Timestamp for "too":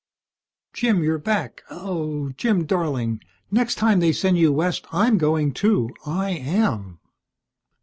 5.53-5.91